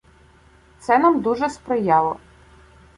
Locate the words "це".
0.79-0.97